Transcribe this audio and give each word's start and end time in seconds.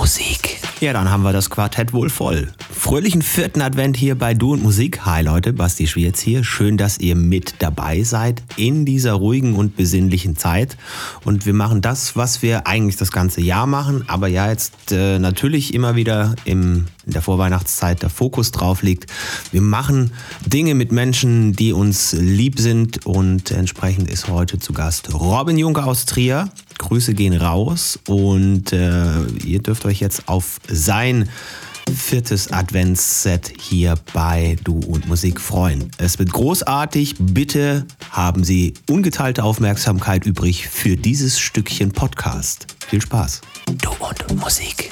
Musik. 0.00 0.58
Ja, 0.80 0.94
dann 0.94 1.10
haben 1.10 1.24
wir 1.24 1.34
das 1.34 1.50
Quartett 1.50 1.92
wohl 1.92 2.08
voll. 2.08 2.48
Fröhlichen 2.80 3.20
vierten 3.20 3.60
Advent 3.60 3.98
hier 3.98 4.14
bei 4.14 4.32
Du 4.32 4.54
und 4.54 4.62
Musik. 4.62 5.04
Hi 5.04 5.22
Leute, 5.22 5.52
Basti 5.52 5.86
Schwierz 5.86 6.18
hier. 6.18 6.44
Schön, 6.44 6.78
dass 6.78 6.98
ihr 6.98 7.14
mit 7.14 7.56
dabei 7.58 8.02
seid 8.04 8.42
in 8.56 8.86
dieser 8.86 9.12
ruhigen 9.12 9.54
und 9.54 9.76
besinnlichen 9.76 10.34
Zeit. 10.34 10.78
Und 11.22 11.44
wir 11.44 11.52
machen 11.52 11.82
das, 11.82 12.16
was 12.16 12.40
wir 12.40 12.66
eigentlich 12.66 12.96
das 12.96 13.12
ganze 13.12 13.42
Jahr 13.42 13.66
machen, 13.66 14.04
aber 14.08 14.28
ja 14.28 14.48
jetzt 14.48 14.92
äh, 14.92 15.18
natürlich 15.18 15.74
immer 15.74 15.94
wieder 15.94 16.34
im, 16.46 16.86
in 17.04 17.12
der 17.12 17.20
Vorweihnachtszeit 17.20 18.00
der 18.00 18.08
Fokus 18.08 18.50
drauf 18.50 18.82
liegt. 18.82 19.12
Wir 19.52 19.60
machen 19.60 20.12
Dinge 20.46 20.74
mit 20.74 20.90
Menschen, 20.90 21.52
die 21.52 21.74
uns 21.74 22.14
lieb 22.14 22.58
sind 22.58 23.04
und 23.04 23.50
entsprechend 23.50 24.10
ist 24.10 24.28
heute 24.28 24.58
zu 24.58 24.72
Gast 24.72 25.12
Robin 25.12 25.58
Juncker 25.58 25.86
aus 25.86 26.06
Trier. 26.06 26.48
Grüße 26.78 27.12
gehen 27.12 27.34
raus 27.34 27.98
und 28.08 28.72
äh, 28.72 29.26
ihr 29.44 29.58
dürft 29.58 29.84
euch 29.84 30.00
jetzt 30.00 30.28
auf 30.30 30.60
sein 30.66 31.28
viertes 31.94 32.52
Adventsset 32.52 33.52
hier 33.60 33.94
bei 34.12 34.56
Du 34.64 34.80
und 34.80 35.08
Musik 35.08 35.40
freuen. 35.40 35.90
Es 35.98 36.18
wird 36.18 36.32
großartig. 36.32 37.16
Bitte 37.18 37.86
haben 38.10 38.44
Sie 38.44 38.74
ungeteilte 38.88 39.44
Aufmerksamkeit 39.44 40.26
übrig 40.26 40.68
für 40.68 40.96
dieses 40.96 41.38
Stückchen 41.38 41.92
Podcast. 41.92 42.66
Viel 42.88 43.00
Spaß. 43.00 43.40
Du 43.66 43.90
und 44.00 44.40
Musik. 44.40 44.90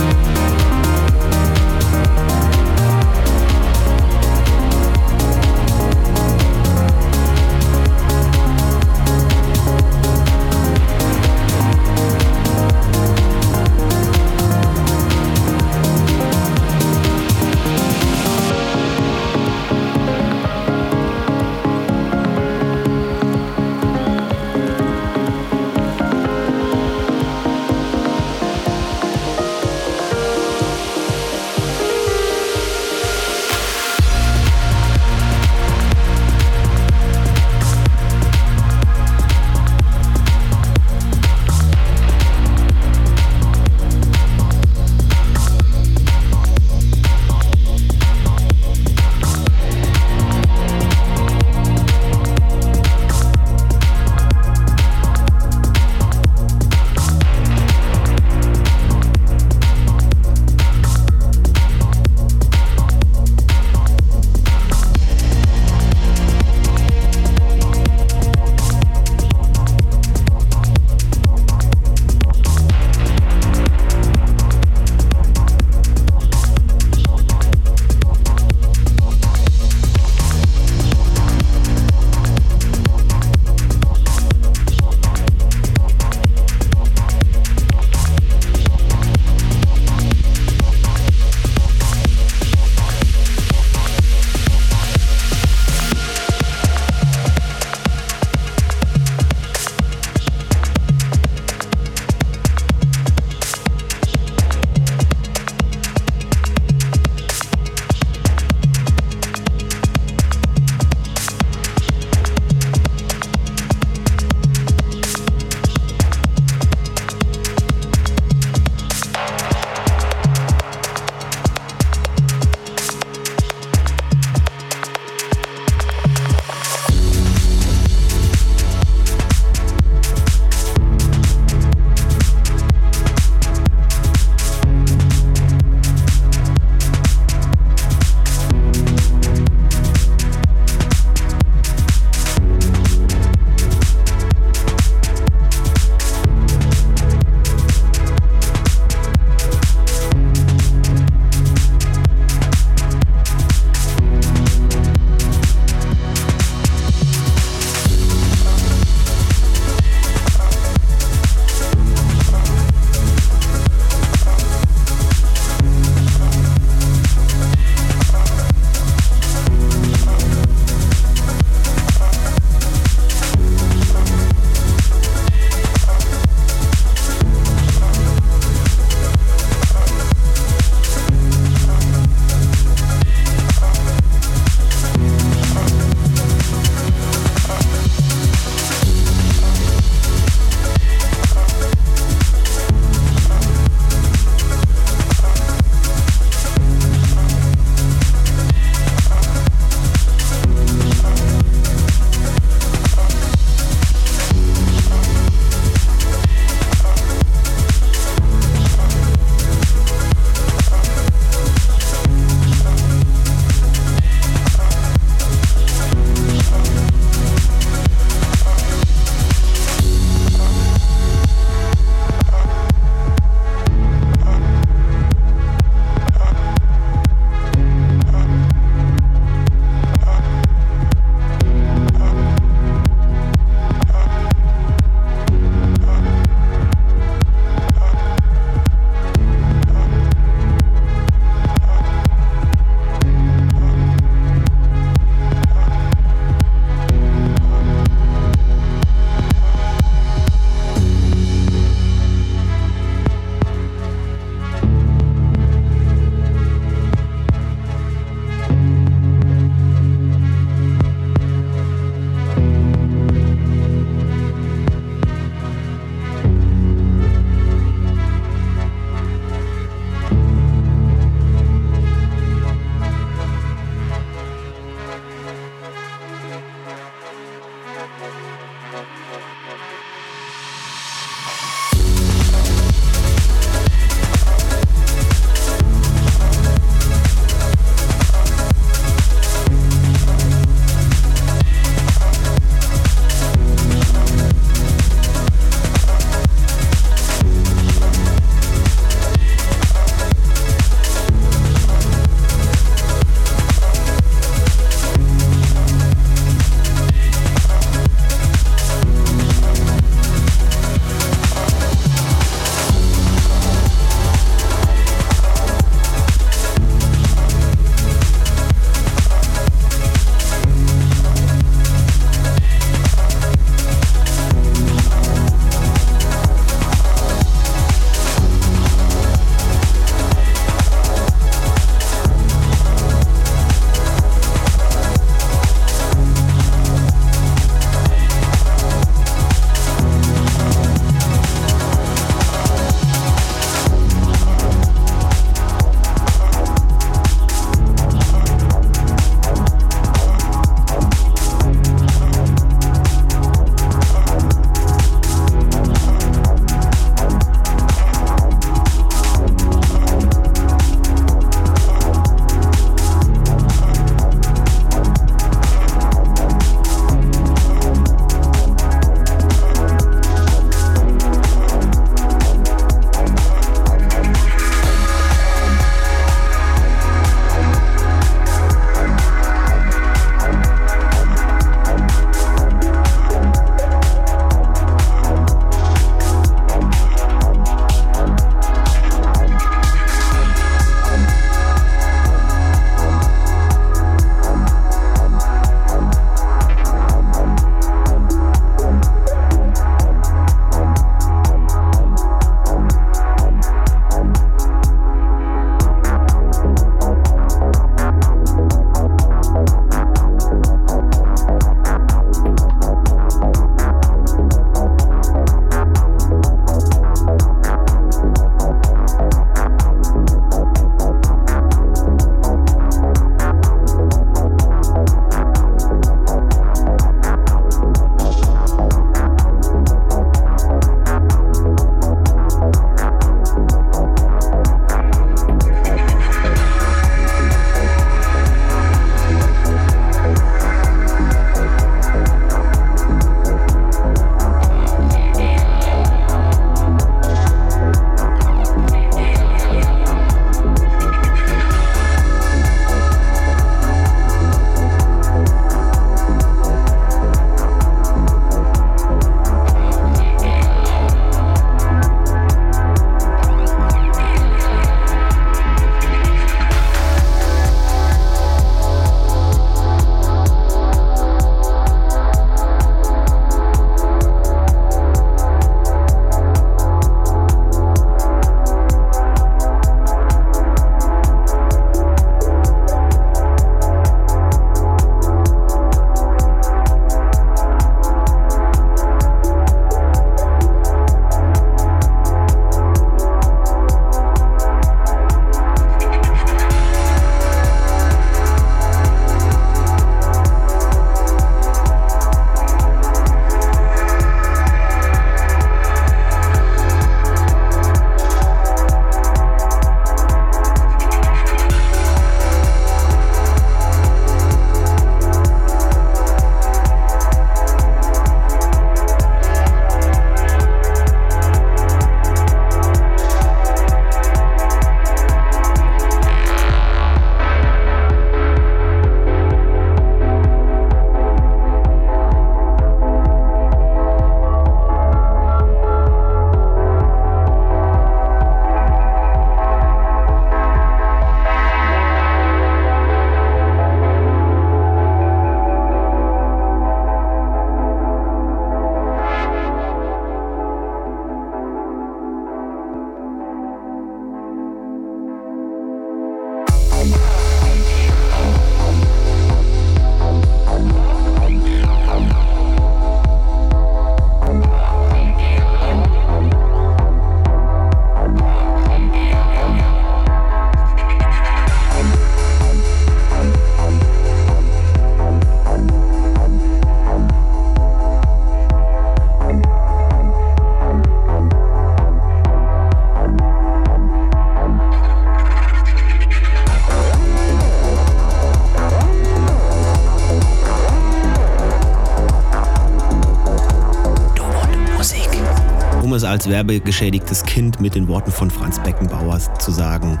Werbegeschädigtes 596.28 597.22
Kind 597.24 597.60
mit 597.60 597.74
den 597.74 597.88
Worten 597.88 598.10
von 598.10 598.30
Franz 598.30 598.62
Beckenbauer 598.62 599.20
zu 599.38 599.50
sagen, 599.50 600.00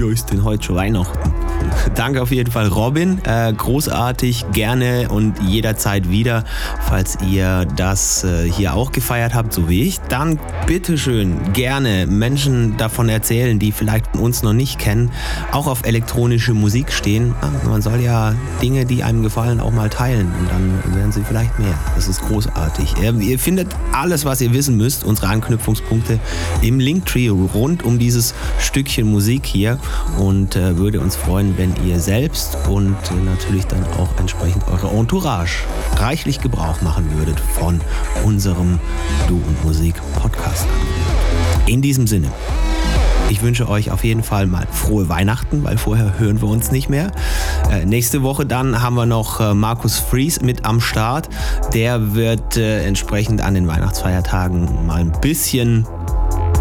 ja, 0.00 0.10
ist 0.10 0.30
denn 0.30 0.44
heute 0.44 0.64
schon 0.64 0.76
Weihnachten? 0.76 1.37
Danke 1.94 2.22
auf 2.22 2.30
jeden 2.30 2.50
Fall, 2.50 2.68
Robin. 2.68 3.20
Äh, 3.24 3.52
großartig, 3.52 4.46
gerne 4.52 5.08
und 5.08 5.34
jederzeit 5.42 6.10
wieder. 6.10 6.44
Falls 6.88 7.18
ihr 7.28 7.66
das 7.76 8.24
äh, 8.24 8.50
hier 8.50 8.74
auch 8.74 8.92
gefeiert 8.92 9.34
habt, 9.34 9.52
so 9.52 9.68
wie 9.68 9.82
ich, 9.82 10.00
dann 10.08 10.38
bitteschön 10.66 11.52
gerne 11.52 12.06
Menschen 12.06 12.76
davon 12.76 13.08
erzählen, 13.08 13.58
die 13.58 13.72
vielleicht 13.72 14.16
uns 14.16 14.42
noch 14.42 14.52
nicht 14.52 14.78
kennen, 14.78 15.10
auch 15.52 15.66
auf 15.66 15.84
elektronische 15.84 16.54
Musik 16.54 16.92
stehen. 16.92 17.34
Man 17.66 17.82
soll 17.82 18.00
ja 18.00 18.34
Dinge, 18.62 18.84
die 18.84 19.02
einem 19.02 19.22
gefallen, 19.22 19.60
auch 19.60 19.72
mal 19.72 19.88
teilen 19.88 20.32
und 20.38 20.50
dann 20.50 20.96
werden 20.96 21.12
sie 21.12 21.22
vielleicht 21.22 21.58
mehr. 21.58 21.74
Das 21.94 22.08
ist 22.08 22.22
großartig. 22.22 22.94
Ihr 23.00 23.38
findet 23.38 23.68
alles, 23.92 24.24
was 24.24 24.40
ihr 24.40 24.52
wissen 24.52 24.76
müsst, 24.76 25.04
unsere 25.04 25.28
Anknüpfungspunkte 25.28 26.18
im 26.62 26.80
Linktree 26.80 27.28
rund 27.28 27.84
um 27.84 27.98
dieses 27.98 28.34
Stückchen 28.58 29.10
Musik 29.10 29.46
hier 29.46 29.78
und 30.18 30.56
äh, 30.56 30.76
würde 30.76 31.00
uns 31.00 31.16
freuen, 31.16 31.56
wenn 31.56 31.67
ihr 31.84 32.00
selbst 32.00 32.56
und 32.68 32.96
natürlich 33.24 33.66
dann 33.66 33.84
auch 33.98 34.08
entsprechend 34.18 34.66
eure 34.68 34.88
Entourage 34.88 35.64
reichlich 35.96 36.40
Gebrauch 36.40 36.80
machen 36.82 37.16
würdet 37.16 37.40
von 37.40 37.80
unserem 38.24 38.78
Du 39.26 39.34
und 39.34 39.64
Musik 39.64 39.94
Podcast. 40.14 40.66
In 41.66 41.82
diesem 41.82 42.06
Sinne. 42.06 42.30
Ich 43.30 43.42
wünsche 43.42 43.68
euch 43.68 43.90
auf 43.90 44.04
jeden 44.04 44.22
Fall 44.22 44.46
mal 44.46 44.66
frohe 44.70 45.10
Weihnachten, 45.10 45.62
weil 45.62 45.76
vorher 45.76 46.18
hören 46.18 46.40
wir 46.40 46.48
uns 46.48 46.70
nicht 46.70 46.88
mehr. 46.88 47.12
Äh, 47.70 47.84
nächste 47.84 48.22
Woche 48.22 48.46
dann 48.46 48.80
haben 48.82 48.94
wir 48.94 49.04
noch 49.04 49.40
äh, 49.40 49.52
Markus 49.52 49.98
Fries 49.98 50.40
mit 50.40 50.64
am 50.64 50.80
Start. 50.80 51.28
Der 51.74 52.14
wird 52.14 52.56
äh, 52.56 52.86
entsprechend 52.86 53.42
an 53.42 53.52
den 53.52 53.68
Weihnachtsfeiertagen 53.68 54.86
mal 54.86 55.00
ein 55.00 55.12
bisschen 55.20 55.86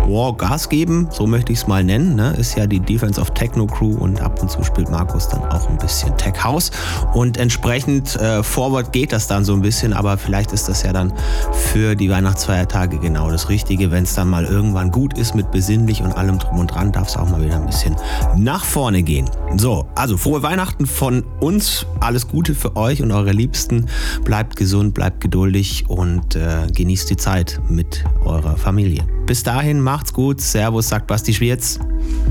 wow, 0.08 0.36
Gas 0.36 0.70
geben, 0.70 1.08
so 1.12 1.28
möchte 1.28 1.52
ich 1.52 1.60
es 1.60 1.68
mal 1.68 1.84
nennen. 1.84 2.16
Ne? 2.16 2.34
Ist 2.38 2.56
ja 2.56 2.66
die 2.66 2.80
Defense 2.80 3.20
of 3.20 3.32
Techno 3.32 3.68
Crew 3.68 3.96
und 3.98 4.22
ab 4.22 4.42
und 4.42 4.50
zu 4.50 4.64
spielt 4.64 4.90
Markus 4.90 5.28
dann 5.28 5.42
auch 5.44 5.70
ein 5.70 5.78
bisschen 5.78 6.16
Tech 6.18 6.44
House. 6.44 6.72
Und 7.14 7.38
entsprechend 7.38 8.16
äh, 8.16 8.42
forward 8.42 8.94
geht 8.94 9.12
das 9.12 9.28
dann 9.28 9.44
so 9.44 9.54
ein 9.54 9.62
bisschen, 9.62 9.94
aber 9.94 10.18
vielleicht 10.18 10.54
ist 10.54 10.70
das 10.70 10.84
ja 10.84 10.94
dann 10.94 11.14
für 11.52 11.96
die 11.96 12.10
Weihnachtsfeiertage 12.10 13.00
genau 13.00 13.30
das 13.30 13.50
Richtige. 13.50 13.92
Wenn 13.92 14.04
es 14.04 14.16
dann 14.16 14.30
mal 14.30 14.46
irgendwann 14.46 14.92
gut 14.92 15.18
ist 15.18 15.36
mit 15.36 15.52
besinnlich 15.52 16.02
und 16.02 16.14
allem 16.14 16.40
drum 16.40 16.60
und 16.60 16.68
dran, 16.68 16.92
darf 16.92 17.10
es 17.10 17.18
auch 17.18 17.30
mal 17.30 17.44
wieder 17.44 17.56
ein 17.56 17.66
bisschen 17.66 17.96
nach 18.38 18.64
vorne 18.64 19.04
gehen. 19.04 19.30
So, 19.58 19.88
also 19.96 20.18
frohe 20.18 20.42
Weihnachten 20.42 20.86
von 20.86 21.24
uns. 21.40 21.86
Alles 22.00 22.28
Gute 22.28 22.56
für 22.56 22.76
euch 22.76 23.02
und 23.02 23.12
eure 23.12 23.32
Liebsten. 23.32 23.88
Bleibt 24.24 24.56
gesund, 24.56 24.94
bleibt 24.94 25.20
geduldig 25.20 25.86
und 25.90 26.36
äh, 26.36 26.68
genießt 26.72 27.10
die 27.10 27.18
Zeit 27.18 27.60
mit 27.68 28.04
eurer 28.24 28.56
Familie. 28.56 29.17
Bis 29.28 29.44
dahin, 29.44 29.82
macht's 29.82 30.14
gut. 30.14 30.40
Servus, 30.40 30.88
sagt 30.88 31.08
Basti 31.08 31.34
Schwierz. 31.34 31.80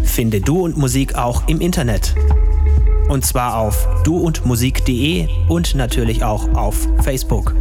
Finde 0.02 0.40
Du 0.40 0.64
und 0.64 0.78
Musik 0.78 1.14
auch 1.14 1.46
im 1.46 1.60
Internet. 1.60 2.14
Und 3.10 3.24
zwar 3.24 3.58
auf 3.58 3.86
duundmusik.de 4.04 5.28
und 5.48 5.74
natürlich 5.74 6.24
auch 6.24 6.48
auf 6.54 6.88
Facebook. 7.02 7.54